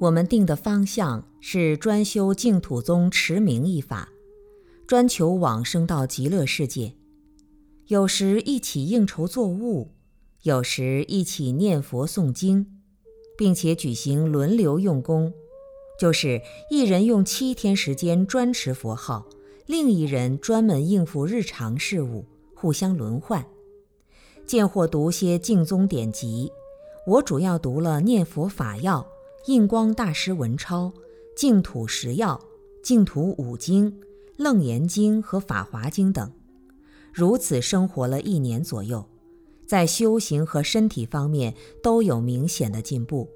[0.00, 4.08] 我们定的方向是专修净土宗持名一法，
[4.86, 6.94] 专求往生到极乐世界。
[7.88, 9.90] 有时一起应酬作物，
[10.44, 12.80] 有时一起念佛诵经，
[13.36, 15.34] 并且举行轮流用功，
[15.98, 19.26] 就是一人用七天时间专持佛号，
[19.66, 22.24] 另一人专门应付日常事务，
[22.54, 23.44] 互相轮换。
[24.46, 26.50] 见或读些净宗典籍，
[27.06, 29.00] 我主要读了《念佛法要》
[29.46, 30.92] 《印光大师文钞》
[31.34, 32.34] 《净土十要》
[32.82, 33.90] 《净土五经》
[34.36, 36.30] 《楞严经》和《法华经》等，
[37.10, 39.02] 如此生活了一年左右，
[39.66, 43.30] 在修行和身体方面都有明显的进步。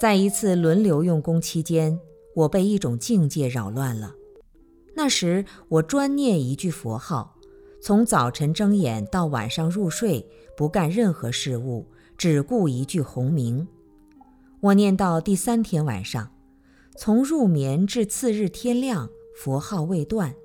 [0.00, 2.00] 在一次轮流用功期间，
[2.34, 4.14] 我被一种境界扰乱了。
[4.94, 7.36] 那时我专念一句佛号。
[7.82, 10.24] 从早晨睁眼到晚上入睡，
[10.56, 13.66] 不干任何事物，只顾一句洪名。
[14.62, 16.30] 我念到第三天晚上，
[16.96, 20.36] 从入眠至次日天亮，佛号未断，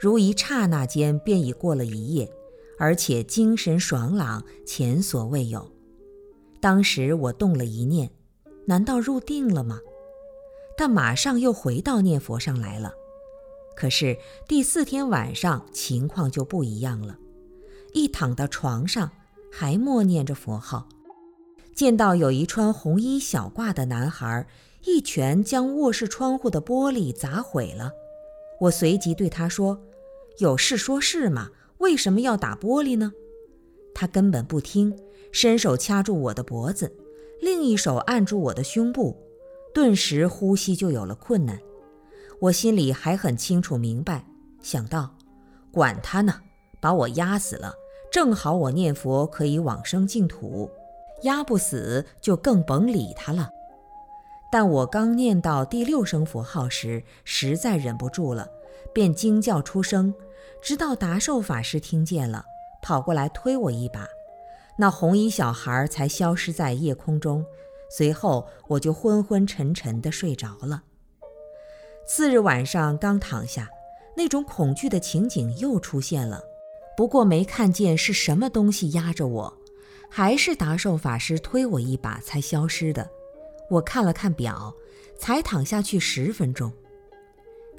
[0.00, 2.32] 如一刹那间便已过了一夜，
[2.78, 5.70] 而且精神爽朗，前所未有。
[6.58, 8.10] 当时我动了一念：
[8.64, 9.78] 难道入定了吗？
[10.74, 12.94] 但马上又回到念佛上来了。
[13.76, 14.16] 可是
[14.48, 17.18] 第四天晚上情况就不一样了，
[17.92, 19.10] 一躺到床上，
[19.52, 20.88] 还默念着佛号，
[21.74, 24.46] 见到有一穿红衣小褂的男孩，
[24.84, 27.90] 一拳将卧室窗户的玻璃砸毁了。
[28.60, 29.80] 我随即对他说
[30.38, 33.12] ：“有事说事嘛，为什么要打玻璃呢？”
[33.92, 34.96] 他根本不听，
[35.32, 36.94] 伸手掐住我的脖子，
[37.40, 39.16] 另一手按住我的胸部，
[39.72, 41.58] 顿时呼吸就有了困难。
[42.40, 44.24] 我心里还很清楚明白，
[44.62, 45.16] 想到，
[45.72, 46.40] 管他呢，
[46.80, 47.72] 把我压死了，
[48.12, 50.68] 正好我念佛可以往生净土；
[51.22, 53.50] 压不死就更甭理他了。
[54.52, 58.48] 但我刚念到第六声佛号时，实在忍不住了，
[58.92, 60.14] 便惊叫出声，
[60.62, 62.44] 直到达寿法师听见了，
[62.82, 64.06] 跑过来推我一把，
[64.76, 67.44] 那红衣小孩才消失在夜空中。
[67.90, 70.82] 随后我就昏昏沉沉地睡着了。
[72.06, 73.68] 次日晚上刚躺下，
[74.16, 76.40] 那种恐惧的情景又出现了。
[76.96, 79.58] 不过没看见是什么东西压着我，
[80.10, 83.10] 还是达寿法师推我一把才消失的。
[83.70, 84.74] 我看了看表，
[85.18, 86.72] 才躺下去十分钟。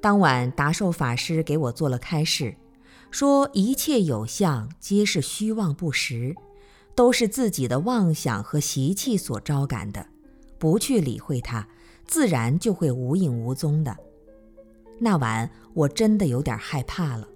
[0.01, 2.55] 当晚达寿法师给我做了开示，
[3.09, 6.35] 说一切有相皆是虚妄不实，
[6.93, 10.05] 都是自己的妄想和习气所招感的，
[10.57, 11.67] 不去理会它，
[12.05, 13.95] 自然就会无影无踪的。
[14.99, 17.27] 那晚我真的有点害怕了。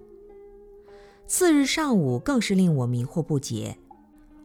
[1.26, 3.78] 次日上午更是令我迷惑不解。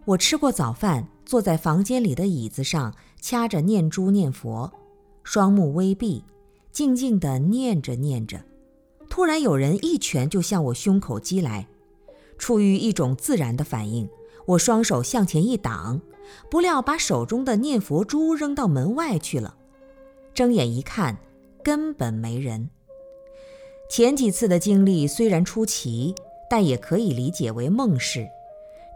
[0.06, 4.72] 我吃过早饭，坐在房间里的椅子上，掐着念珠念佛，
[5.24, 6.24] 双目微闭，
[6.72, 8.40] 静静地念着念着，
[9.10, 11.68] 突然有人一拳就向我胸口击来。
[12.38, 14.08] 出于一种自然的反应，
[14.46, 16.00] 我双手向前一挡，
[16.52, 19.58] 不料把手中的念佛珠扔到门外去了。
[20.36, 21.18] 睁眼一看，
[21.64, 22.70] 根本没人。
[23.90, 26.14] 前几次的经历虽然出奇，
[26.48, 28.28] 但也可以理解为梦事。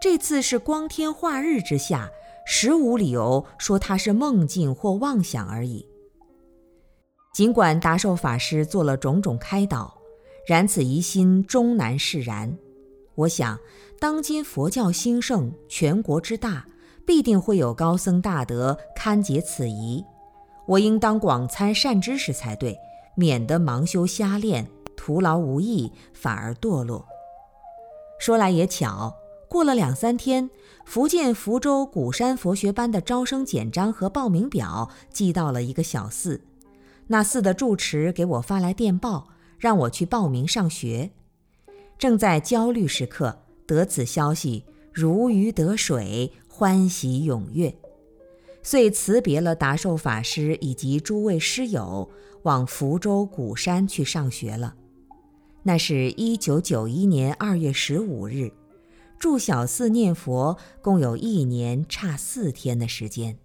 [0.02, 2.10] 这次是光天化日之下，
[2.46, 5.86] 实无理由说它是梦境或妄想而已。
[7.34, 9.94] 尽管达寿法师做了种种开导，
[10.48, 12.58] 然此疑心终难释然。
[13.16, 13.60] 我想，
[14.00, 16.66] 当今佛教兴盛，全国之大，
[17.06, 20.04] 必定会有高僧大德堪解此疑。
[20.66, 22.78] 我应当广参善知识才对，
[23.16, 24.66] 免得盲修瞎练。
[24.96, 27.06] 徒劳无益，反而堕落。
[28.20, 29.14] 说来也巧，
[29.50, 30.48] 过了两三天，
[30.86, 36.40] 福建福州鼓山佛学班的招生简章和报名表寄到了一个小寺。
[37.08, 41.10] 那寺的住持给我发来电报，让我去报名上学。
[41.98, 47.76] 正在焦虑时刻，得此消息，如鱼得水，欢喜踊跃，
[48.62, 52.08] 遂辞别了达寿法师以及诸位师友，
[52.44, 54.76] 往福州鼓山去上学了。
[55.64, 58.52] 那是一九九一年二月十五日，
[59.20, 63.38] 住小寺念佛，共有一年差四天的时间。